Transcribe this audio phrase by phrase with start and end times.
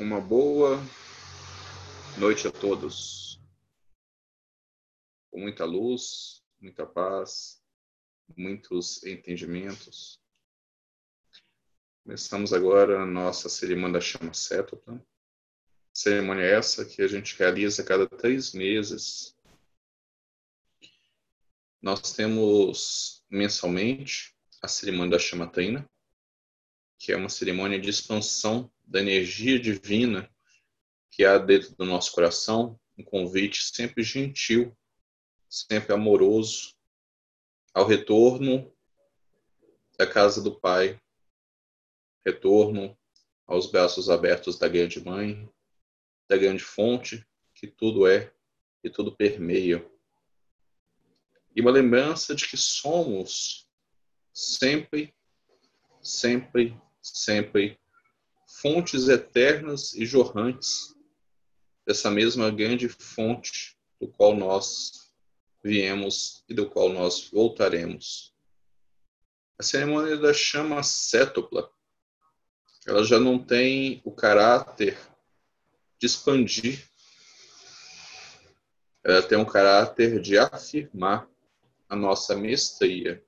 [0.00, 0.78] Uma boa
[2.18, 3.38] noite a todos.
[5.30, 7.62] Com muita luz, muita paz,
[8.34, 10.18] muitos entendimentos.
[12.02, 15.06] Começamos agora a nossa cerimônia da chama cétupla.
[15.92, 19.36] Cerimônia essa que a gente realiza a cada três meses.
[21.82, 25.86] Nós temos mensalmente a cerimônia da chama trina,
[26.98, 30.28] que é uma cerimônia de expansão da energia divina
[31.10, 34.76] que há dentro do nosso coração, um convite sempre gentil,
[35.48, 36.74] sempre amoroso,
[37.72, 38.74] ao retorno
[39.96, 41.00] da casa do Pai,
[42.24, 42.98] retorno
[43.46, 45.48] aos braços abertos da grande mãe,
[46.28, 48.32] da grande fonte que tudo é
[48.82, 49.88] e tudo permeia.
[51.54, 53.68] E uma lembrança de que somos
[54.32, 55.14] sempre,
[56.02, 57.78] sempre sempre
[58.60, 60.94] fontes eternas e jorrantes
[61.86, 65.12] dessa mesma grande fonte do qual nós
[65.62, 68.34] viemos e do qual nós voltaremos.
[69.58, 71.70] A cerimônia da chama cétupla,
[72.86, 74.98] ela já não tem o caráter
[75.98, 76.88] de expandir,
[79.04, 81.28] ela tem um caráter de afirmar
[81.88, 83.22] a nossa mestria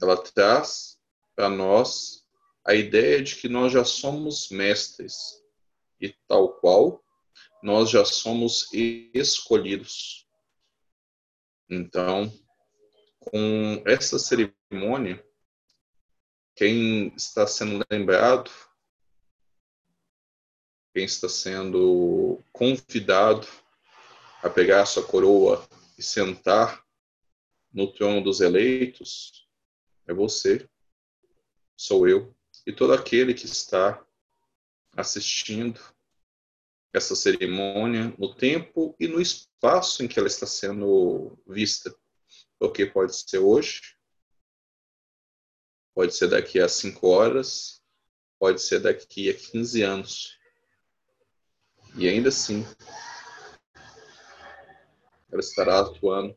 [0.00, 0.98] ela traz
[1.34, 2.26] para nós
[2.68, 5.42] a ideia de que nós já somos mestres
[5.98, 7.02] e tal qual
[7.62, 8.68] nós já somos
[9.14, 10.28] escolhidos.
[11.66, 12.30] Então,
[13.20, 15.26] com essa cerimônia,
[16.54, 18.50] quem está sendo lembrado,
[20.92, 23.48] quem está sendo convidado
[24.42, 26.84] a pegar sua coroa e sentar
[27.72, 29.48] no trono dos eleitos,
[30.06, 30.68] é você,
[31.74, 32.36] sou eu
[32.68, 33.98] e todo aquele que está
[34.94, 35.80] assistindo
[36.92, 41.96] essa cerimônia no tempo e no espaço em que ela está sendo vista.
[42.58, 43.96] Porque pode ser hoje,
[45.94, 47.82] pode ser daqui a cinco horas,
[48.38, 50.38] pode ser daqui a 15 anos.
[51.96, 52.66] E ainda assim,
[55.32, 56.36] ela estará atuando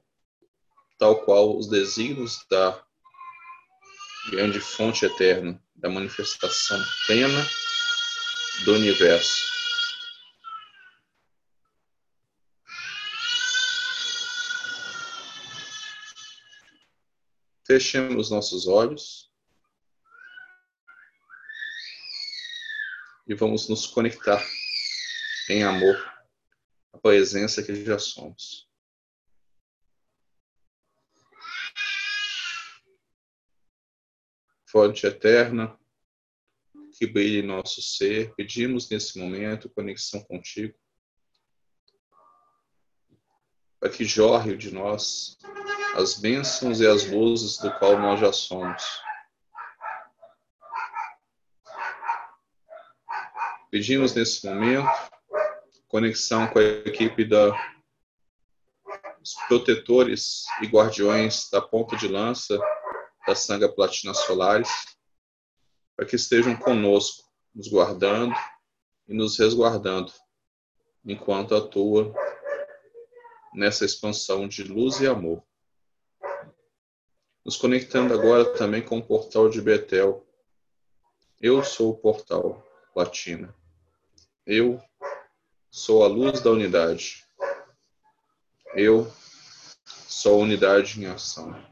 [0.98, 2.88] tal qual os desígnios da
[4.30, 7.44] grande fonte eterna da manifestação plena
[8.64, 9.50] do universo.
[17.66, 19.31] Fechemos nossos olhos
[23.28, 24.46] e vamos nos conectar
[25.50, 25.96] em amor
[26.94, 28.71] à presença que já somos.
[34.72, 35.78] Fonte eterna,
[36.98, 38.34] que brilhe nosso ser.
[38.36, 40.74] Pedimos nesse momento conexão contigo,
[43.80, 45.38] para que jorre de nós
[45.96, 48.84] as bênçãos e as luzes do qual nós já somos.
[53.70, 54.90] Pedimos nesse momento
[55.88, 57.52] conexão com a equipe da
[59.22, 62.60] os protetores e guardiões da ponta de lança
[63.31, 64.97] da Sanga Platina Solares,
[65.96, 67.24] para que estejam conosco,
[67.56, 68.36] nos guardando
[69.08, 70.12] e nos resguardando,
[71.06, 72.14] enquanto atua
[73.53, 75.42] nessa expansão de luz e amor.
[77.46, 80.28] Nos conectando agora também com o portal de Betel.
[81.40, 82.62] Eu sou o portal
[82.94, 83.56] Platina.
[84.46, 84.78] Eu
[85.69, 87.25] sou a luz da unidade.
[88.75, 89.09] Eu
[89.86, 91.71] sou a unidade em ação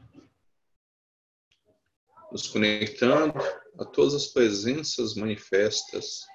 [2.30, 3.34] nos conectando
[3.78, 6.26] a todas as presenças manifestas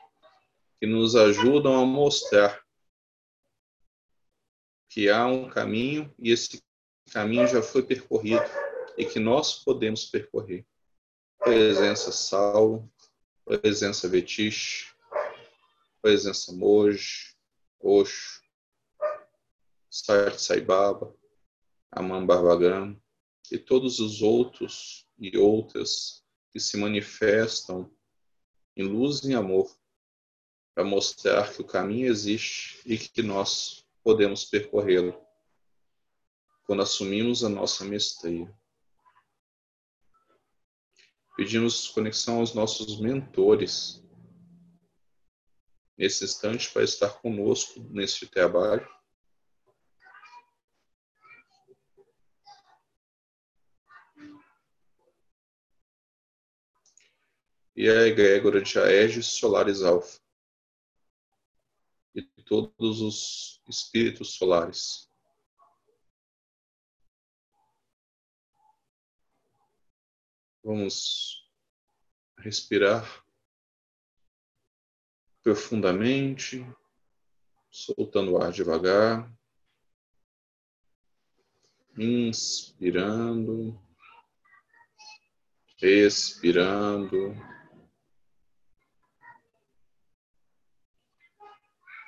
[0.80, 2.64] que nos ajudam a mostrar
[4.90, 6.62] que há um caminho e esse
[7.12, 8.44] caminho já foi percorrido
[8.98, 10.66] e que nós podemos percorrer.
[11.38, 12.90] Presença Saulo,
[13.44, 14.94] presença Betiche,
[16.02, 17.36] presença Moji,
[17.80, 18.42] Oxo,
[19.90, 21.16] Sart Saibaba,
[21.92, 23.00] Aman Barbagam
[23.52, 27.92] e todos os outros e outras que se manifestam
[28.76, 29.74] em luz e amor
[30.74, 35.20] para mostrar que o caminho existe e que nós podemos percorrê-lo
[36.66, 38.54] quando assumimos a nossa mestria.
[41.38, 44.04] Pedimos conexão aos nossos mentores
[45.98, 48.95] nesse instante para estar conosco neste trabalho
[57.76, 60.20] e a egrégora de Aegis Solaris Alpha.
[62.14, 65.10] E todos os espíritos solares.
[70.64, 71.46] Vamos
[72.40, 73.24] respirar
[75.44, 76.66] profundamente,
[77.70, 79.32] soltando o ar devagar,
[81.98, 83.80] inspirando,
[85.82, 87.36] expirando,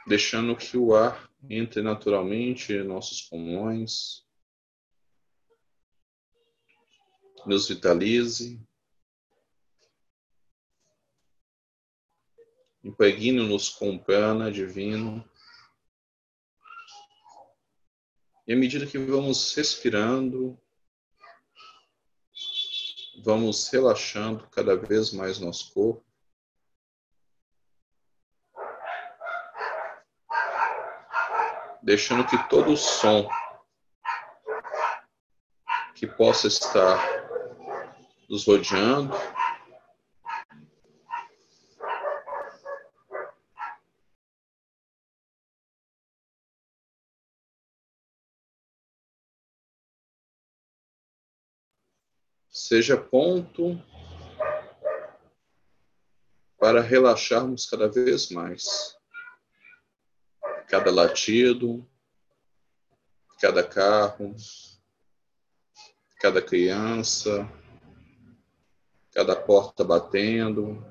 [0.07, 4.25] deixando que o ar entre naturalmente em nossos pulmões,
[7.45, 8.59] nos vitalize,
[12.83, 15.23] impregne-nos com prana divino.
[18.47, 20.57] E à medida que vamos respirando,
[23.23, 26.06] vamos relaxando cada vez mais nosso corpo.
[31.87, 33.29] Deixando que todo o som
[35.95, 36.99] que possa estar
[38.29, 39.15] nos rodeando
[52.49, 53.81] seja ponto
[56.59, 58.96] para relaxarmos cada vez mais.
[60.67, 61.87] Cada latido,
[63.39, 64.35] cada carro,
[66.19, 67.49] cada criança,
[69.13, 70.83] cada porta batendo,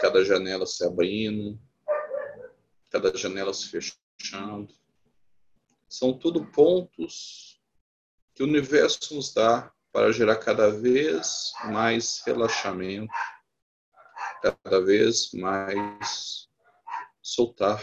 [0.00, 1.58] cada janela se abrindo,
[2.90, 4.74] cada janela se fechando.
[5.88, 7.60] São tudo pontos
[8.34, 13.12] que o universo nos dá para gerar cada vez mais relaxamento,
[14.42, 16.48] cada vez mais
[17.20, 17.82] soltar.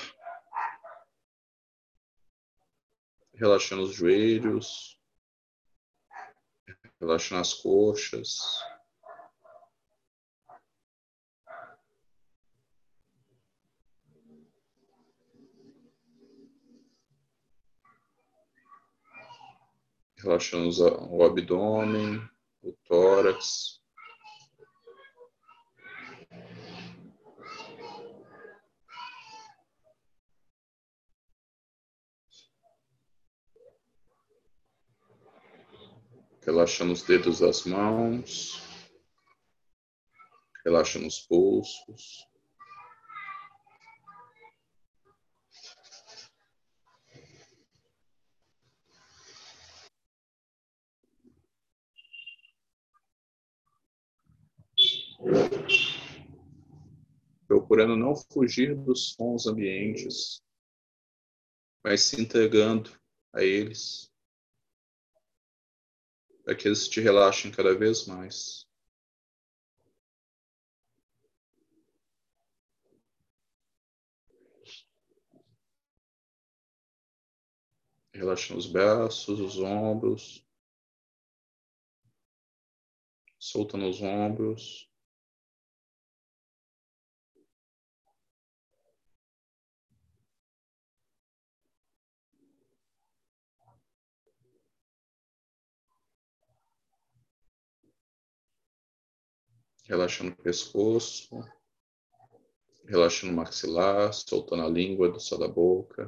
[3.40, 5.00] Relaxando os joelhos,
[7.00, 8.38] relaxando as coxas.
[20.22, 20.70] relaxando
[21.10, 22.22] o abdômen,
[22.62, 23.79] o tórax.
[36.50, 38.60] Relaxando os dedos das mãos,
[40.66, 42.28] relaxando os pulsos.
[57.48, 60.42] procurando não fugir dos sons ambientes,
[61.84, 62.92] mas se entregando
[63.34, 64.09] a eles,
[66.50, 68.68] para que eles te relaxem cada vez mais.
[78.12, 80.44] Relaxa os braços, os ombros,
[83.38, 84.89] solta nos ombros.
[99.90, 101.44] Relaxando o pescoço,
[102.86, 106.08] relaxando o maxilar, soltando a língua do céu da boca.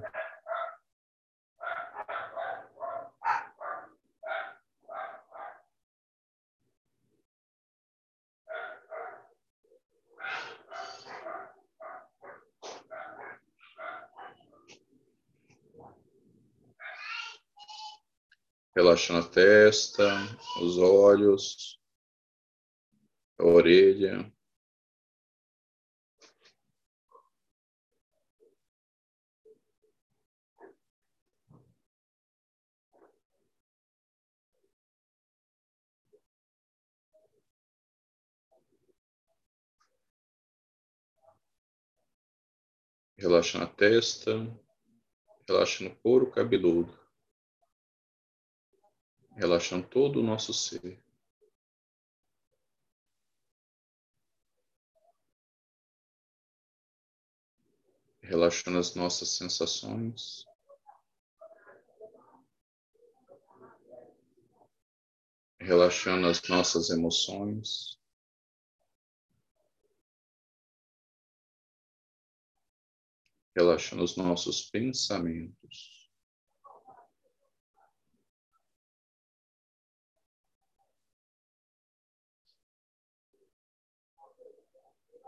[18.75, 20.07] Relaxando a testa,
[20.61, 21.80] os olhos,
[23.41, 24.31] a orelha.
[43.17, 44.31] Relaxa na testa,
[45.47, 46.97] relaxa no couro cabeludo,
[49.35, 50.99] relaxando todo o nosso ser.
[58.31, 60.45] relaxando as nossas sensações.
[65.59, 67.99] Relaxando as nossas emoções.
[73.53, 75.99] Relaxando os nossos pensamentos.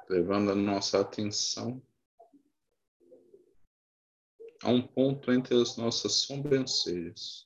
[0.09, 1.81] levando a nossa atenção
[4.63, 7.45] a um ponto entre as nossas sobrancelhas.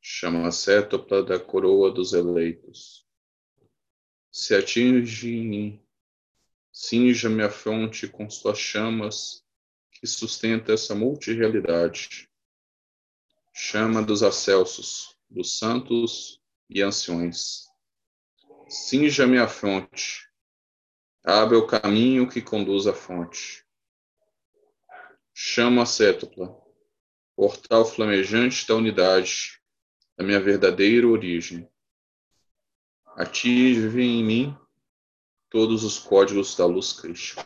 [0.00, 3.06] chama a cétopla da coroa dos eleitos.
[4.32, 5.86] Se atinge em mim,
[6.72, 9.47] cinja-me a fronte com suas chamas
[9.98, 12.28] que sustenta essa multirealidade.
[13.52, 16.40] Chama dos acelsos, dos santos
[16.70, 17.66] e anciões.
[18.68, 20.28] Cinja-me a fronte,
[21.24, 23.64] abre o caminho que conduz à fonte.
[25.34, 26.56] Chama a cétopla,
[27.34, 29.60] portal flamejante da unidade,
[30.16, 31.68] da minha verdadeira origem.
[33.16, 34.58] Ative em mim
[35.50, 37.44] todos os códigos da luz crística.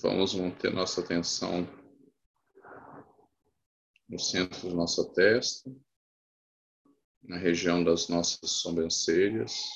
[0.00, 1.66] Vamos manter nossa atenção
[4.08, 5.70] no centro da nossa testa,
[7.22, 9.68] na região das nossas sobrancelhas.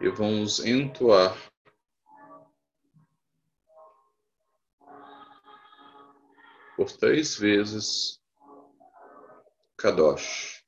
[0.00, 1.36] E vamos entoar
[6.76, 8.18] por três vezes
[9.76, 10.64] Kadosh.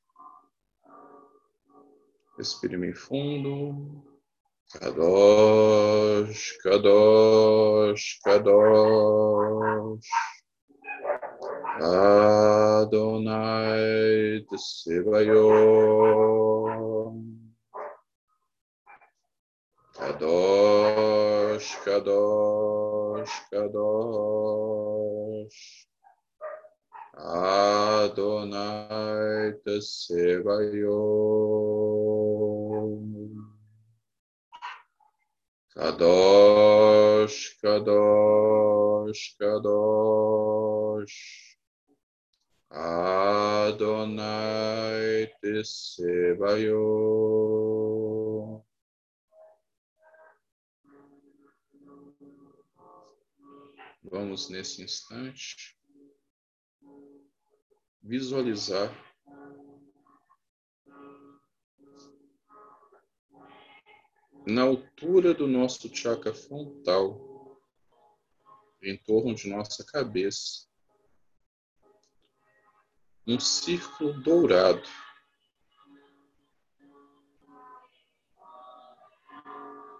[2.37, 4.12] Respire bem fundo.
[4.73, 10.09] Kadosh, Kadosh, Kadosh.
[12.81, 15.45] Adonai Tsevayon.
[19.93, 25.61] Kadosh, Kadosh, Kadosh.
[27.93, 31.53] Adonai Tsevayon.
[35.75, 41.43] Kadosh, Kadosh, Kadosh.
[43.63, 46.73] Adonai Tsevayon.
[54.03, 55.77] Vamos nesse instante
[58.01, 58.91] visualizar
[64.45, 67.59] na altura do nosso chakra frontal,
[68.81, 70.67] em torno de nossa cabeça,
[73.25, 74.87] um círculo dourado.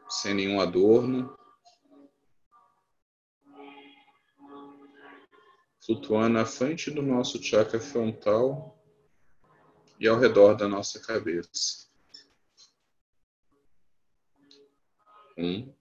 [0.09, 1.35] Sem nenhum adorno,
[5.85, 8.77] flutuando à frente do nosso chakra frontal
[10.00, 11.92] e ao redor da nossa cabeça.
[15.37, 15.73] Um,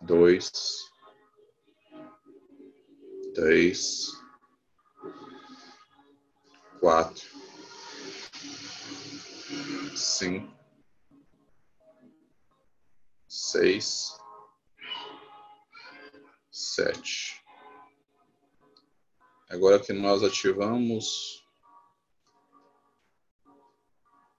[0.00, 0.50] dois,
[3.34, 4.08] três,
[6.80, 7.28] quatro,
[9.96, 10.52] cinco,
[13.28, 14.16] seis,
[16.50, 17.40] sete.
[19.48, 21.44] Agora que nós ativamos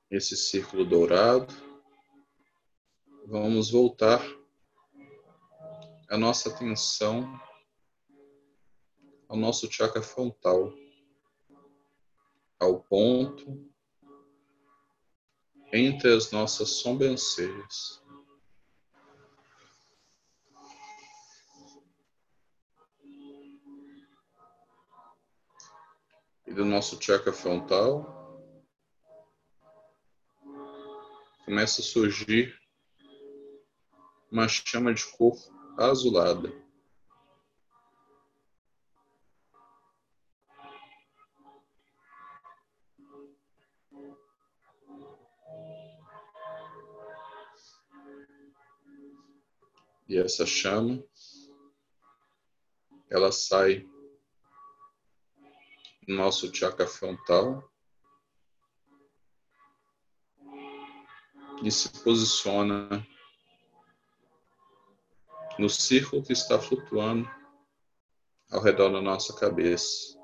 [0.09, 1.70] esse círculo dourado,
[3.25, 4.21] vamos voltar
[6.09, 7.39] a nossa atenção
[9.27, 10.73] ao nosso chakra frontal,
[12.59, 13.71] ao ponto
[15.71, 18.01] entre as nossas sobrancelhas.
[26.51, 28.05] e do nosso chakra frontal
[31.45, 32.60] começa a surgir
[34.31, 35.35] uma chama de cor
[35.77, 36.49] azulada.
[50.07, 51.03] E essa chama,
[53.09, 53.85] ela sai
[56.07, 57.69] do nosso chakra frontal
[61.63, 63.07] e se posiciona
[65.59, 67.29] no círculo que está flutuando
[68.51, 70.19] ao redor da nossa cabeça,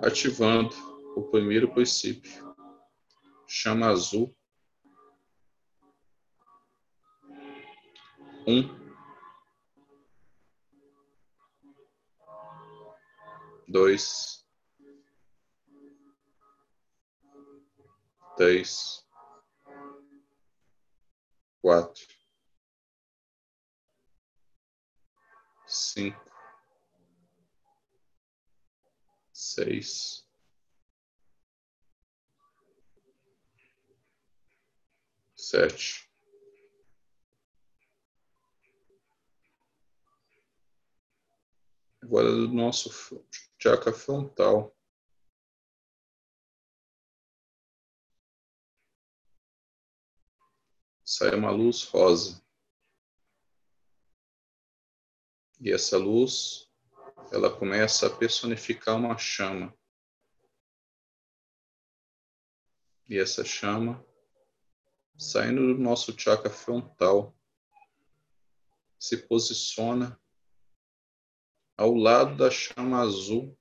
[0.00, 0.74] ativando
[1.16, 2.54] o primeiro princípio,
[3.46, 4.34] chama azul.
[8.46, 8.78] Um,
[13.68, 14.46] dois,
[18.36, 19.06] três,
[21.60, 22.17] quatro,
[25.68, 26.18] cinco,
[29.32, 30.26] seis,
[35.36, 36.10] sete,
[42.02, 42.90] agora do nosso
[43.58, 44.74] chakra frontal.
[51.04, 52.47] Sai uma luz rosa.
[55.60, 56.70] E essa luz,
[57.32, 59.76] ela começa a personificar uma chama.
[63.08, 64.04] E essa chama,
[65.16, 67.36] saindo do nosso chakra frontal,
[69.00, 70.20] se posiciona
[71.76, 73.58] ao lado da chama azul,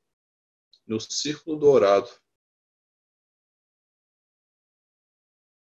[0.86, 2.10] no círculo dourado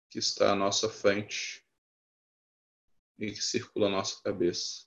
[0.09, 1.65] que está à nossa frente
[3.19, 4.86] e que circula a nossa cabeça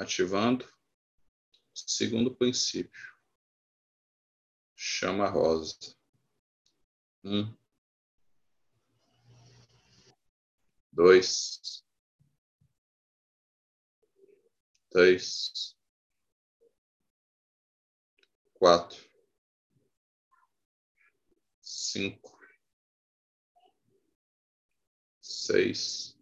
[0.00, 0.66] ativando.
[1.74, 3.14] Segundo princípio,
[4.74, 5.76] chama rosa.
[7.22, 7.54] Um,
[10.90, 11.84] dois,
[14.90, 15.76] três,
[18.54, 18.98] quatro,
[21.60, 22.40] cinco,
[25.20, 26.18] seis,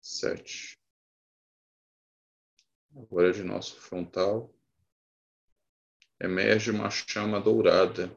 [0.00, 0.79] sete.
[2.96, 4.52] Agora de nosso frontal
[6.20, 8.16] emerge uma chama dourada.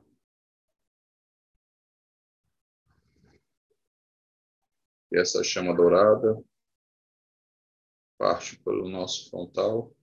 [5.11, 6.43] E essa chama dourada
[8.17, 9.95] parte pelo nosso frontal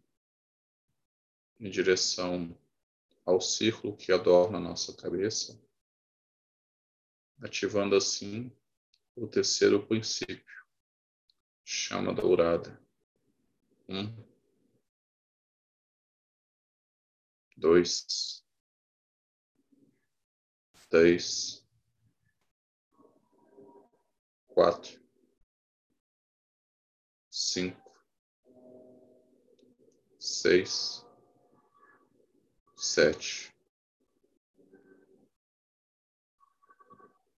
[1.59, 2.56] em direção
[3.24, 5.59] ao círculo que adorna a nossa cabeça,
[7.42, 8.54] ativando assim
[9.16, 10.64] o terceiro princípio,
[11.64, 12.80] chama dourada.
[13.88, 14.30] Um,
[17.61, 18.42] dois,
[20.88, 21.62] três,
[24.49, 24.99] quatro,
[27.31, 27.94] cinco,
[30.18, 31.07] seis,
[32.75, 33.55] sete.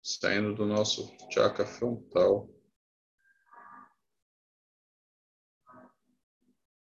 [0.01, 2.49] Saindo do nosso chakra frontal.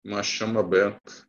[0.04, 1.25] Uma chama branca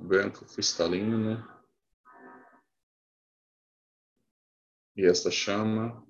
[0.00, 1.18] branco cristalino.
[1.18, 1.60] Né?
[4.96, 6.06] E essa chama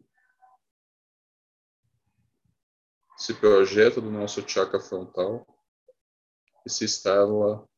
[3.16, 5.46] se projeta do nosso chakra frontal
[6.64, 7.68] e se instala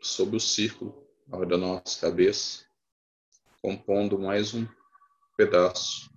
[0.00, 1.08] sobre o círculo
[1.48, 2.66] da nossa cabeça,
[3.62, 4.68] compondo mais um
[5.36, 6.10] pedaço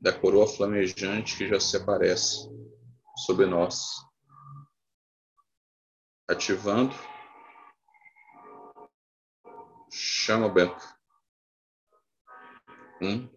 [0.00, 2.48] da coroa flamejante que já se aparece
[3.24, 4.04] sobre nós,
[6.26, 6.94] ativando
[9.90, 10.96] chama branca.
[13.00, 13.28] Um,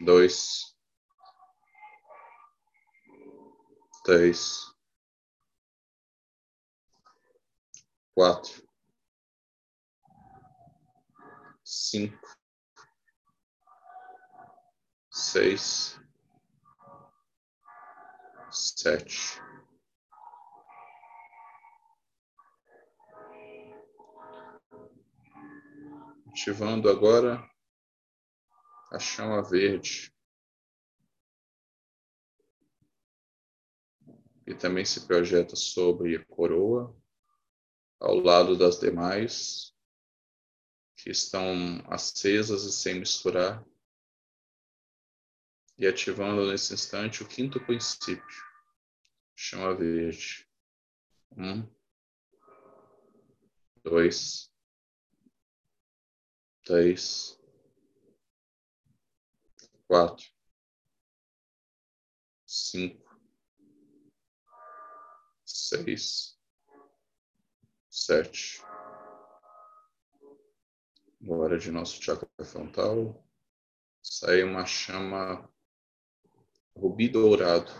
[0.00, 0.76] dois,
[4.04, 4.72] três,
[8.14, 8.62] quatro,
[11.64, 12.36] cinco,
[15.10, 15.98] seis,
[18.50, 19.45] sete.
[26.36, 27.50] Ativando agora
[28.92, 30.14] a chama verde.
[34.46, 36.94] E também se projeta sobre a coroa,
[37.98, 39.74] ao lado das demais,
[40.94, 43.64] que estão acesas e sem misturar,
[45.78, 48.44] e ativando nesse instante o quinto princípio,
[49.34, 50.46] chama verde.
[51.34, 51.66] Um,
[53.82, 54.54] dois,
[56.66, 57.40] três,
[59.86, 60.26] quatro,
[62.44, 63.20] cinco,
[65.44, 66.36] seis,
[67.88, 68.60] sete.
[71.22, 73.24] Agora de nosso chakra frontal
[74.02, 75.48] sai uma chama
[76.76, 77.70] rubi dourado.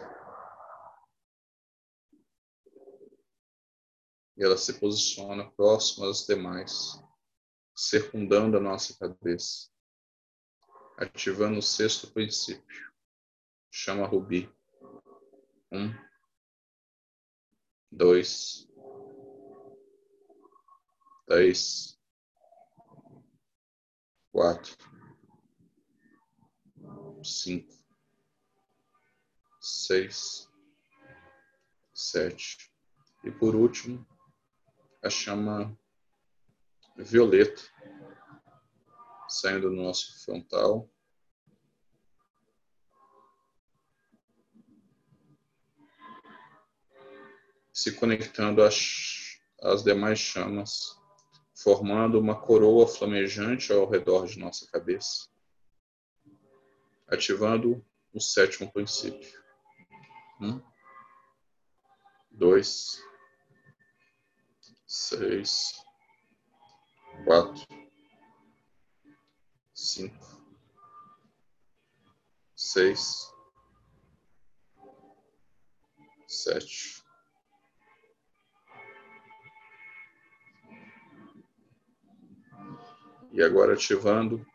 [4.36, 7.04] E ela se posiciona próxima às demais,
[7.76, 9.70] circundando a nossa cabeça,
[10.96, 12.90] ativando o sexto princípio.
[13.70, 14.50] Chama rubi.
[15.70, 15.92] Um,
[17.92, 18.66] dois,
[21.26, 22.00] três,
[24.32, 24.76] quatro,
[27.22, 27.74] cinco,
[29.60, 30.48] seis,
[31.92, 32.72] sete.
[33.24, 34.06] E por último,
[35.02, 35.76] a chama
[36.96, 37.62] violeta,
[39.28, 40.88] saindo do nosso frontal.
[47.72, 50.98] Se conectando às, às demais chamas,
[51.54, 55.28] formando uma coroa flamejante ao redor de nossa cabeça,
[57.06, 59.44] ativando o sétimo princípio.
[60.40, 60.62] Um,
[62.30, 63.02] dois,
[64.86, 65.85] seis,
[67.26, 67.66] quatro,
[69.74, 70.24] cinco,
[72.54, 73.34] seis,
[76.28, 77.04] sete.
[83.32, 84.46] E agora ativando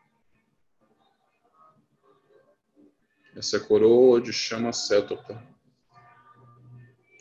[3.36, 5.46] essa coroa de chama cétopa.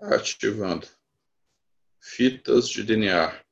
[0.00, 0.88] Ativando.
[2.00, 3.44] Fitas de DNA.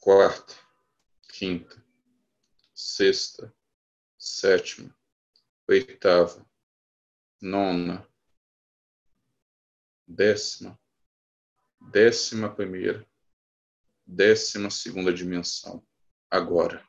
[0.00, 0.54] Quarta,
[1.32, 1.84] quinta,
[2.74, 3.54] sexta,
[4.18, 4.94] sétima,
[5.68, 6.46] oitava,
[7.40, 8.06] nona,
[10.06, 10.78] décima,
[11.80, 13.06] décima primeira,
[14.06, 15.86] décima segunda dimensão.
[16.30, 16.87] Agora.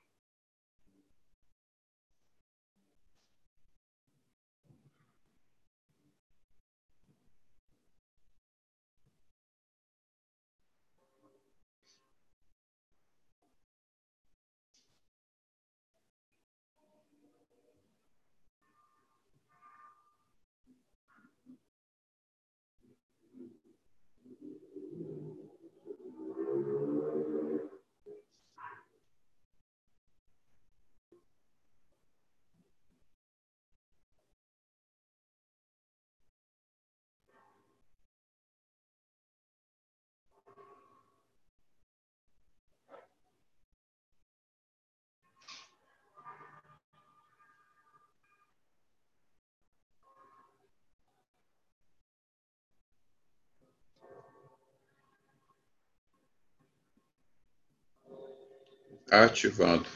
[59.12, 59.88] Ativando.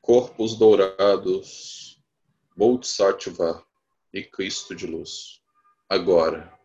[0.00, 2.00] Corpos dourados,
[2.56, 3.64] Bodhisattva
[4.12, 5.42] e Cristo de luz.
[5.88, 6.55] Agora.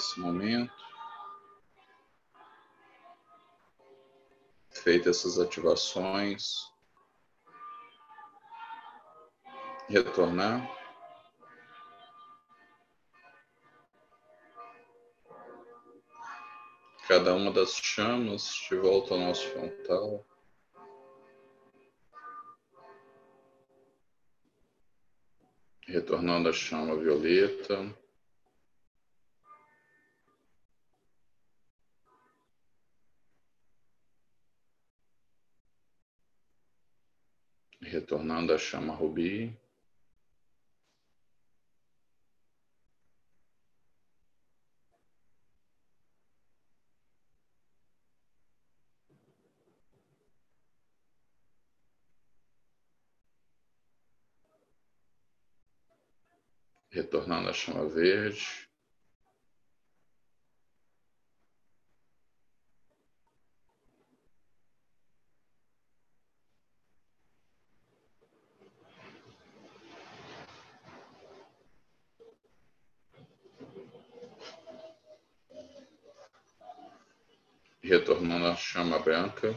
[0.00, 0.72] esse momento,
[4.70, 6.72] feitas essas ativações,
[9.88, 10.78] retornar.
[17.06, 20.24] Cada uma das chamas de volta ao nosso frontal.
[25.86, 27.94] Retornando a chama violeta.
[37.90, 39.52] Retornando à chama rubi.
[56.92, 58.69] Retornando à chama verde.
[78.10, 79.54] Retornando à chama branca.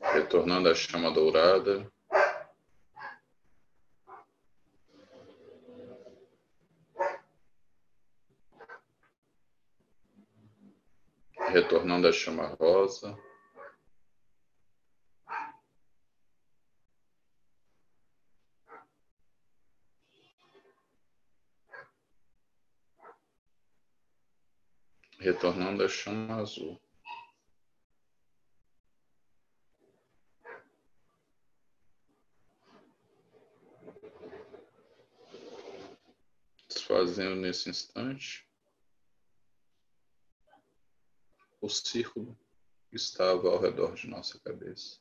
[0.00, 1.90] Retornando à chama dourada.
[11.52, 13.29] Retornando à chama rosa.
[25.30, 26.80] Retornando à chama azul.
[36.68, 38.44] Desfazendo nesse instante
[41.60, 42.36] o círculo
[42.88, 44.98] que estava ao redor de nossa cabeça.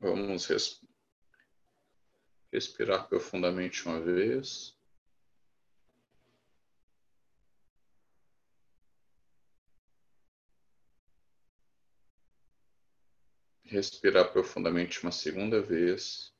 [0.00, 0.80] Vamos res...
[2.52, 4.76] respirar profundamente uma vez.
[13.64, 16.32] Respirar profundamente uma segunda vez.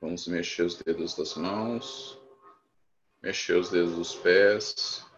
[0.00, 2.20] Vamos mexer os dedos das mãos,
[3.22, 5.13] mexer os dedos dos pés.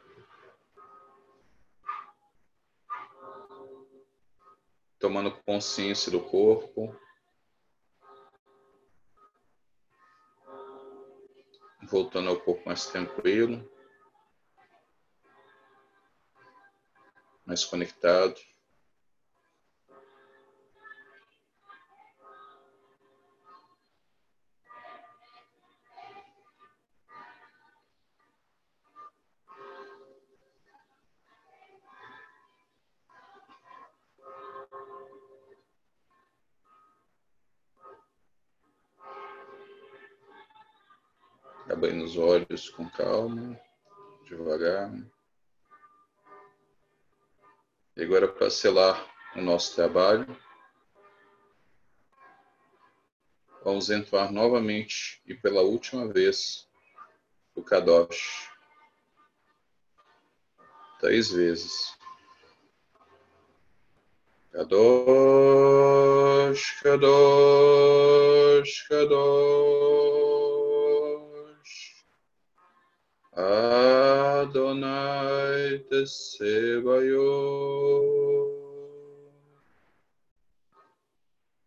[4.99, 6.95] Tomando consciência do corpo.
[11.83, 13.71] Voltando ao corpo mais tranquilo,
[17.45, 18.35] mais conectado.
[41.69, 43.61] Abrindo os olhos com calma,
[44.25, 44.93] devagar.
[47.97, 49.05] E agora, para selar
[49.35, 50.25] o nosso trabalho,
[53.65, 56.69] vamos entrar novamente e pela última vez
[57.55, 58.49] o Kadosh.
[61.01, 61.97] três vezes.
[64.53, 65.91] Kadosh,
[66.81, 70.36] Kadosh, Kadosh.
[73.37, 74.65] Adonai
[75.93, 77.21] Tsebayot.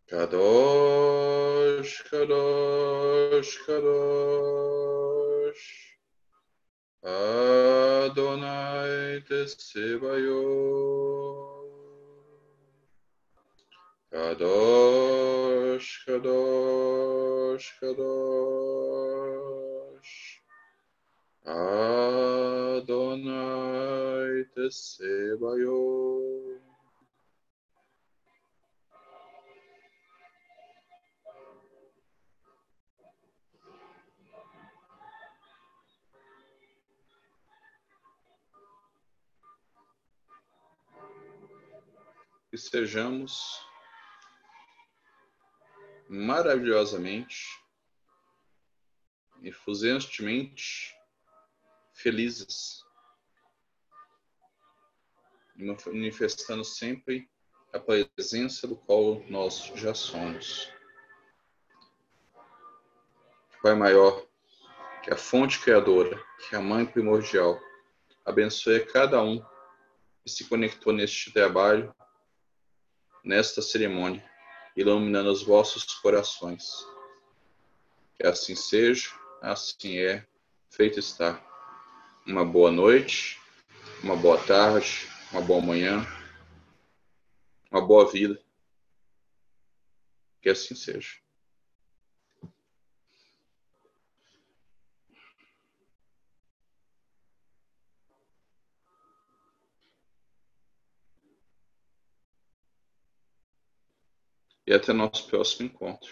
[0.10, 5.66] Kadosh, Kadosh, Kadosh.
[7.06, 10.90] Adonai Tsebayot.
[14.12, 18.10] Kadosh, Kadosh, Kadosh.
[21.52, 23.26] Adonai
[24.54, 26.00] Tsebayot.
[42.52, 43.64] que sejamos
[46.10, 47.46] maravilhosamente,
[49.44, 50.99] efusivantemente
[52.02, 52.86] felizes,
[55.56, 57.30] manifestando sempre
[57.74, 60.72] a presença do qual nós já somos.
[63.62, 64.26] Pai maior,
[65.04, 67.60] que a fonte criadora, que a mãe primordial,
[68.26, 69.44] abençoe cada um
[70.24, 71.94] que se conectou neste trabalho
[73.24, 74.24] nesta cerimônia,
[74.78, 76.88] iluminando os vossos corações.
[78.16, 80.26] Que assim seja, assim é,
[80.70, 81.49] feito está.
[82.26, 83.40] Uma boa noite,
[84.04, 86.06] uma boa tarde, uma boa manhã,
[87.72, 88.40] uma boa vida.
[90.42, 91.20] Que assim seja.
[104.70, 106.12] e até nosso próximo encontro.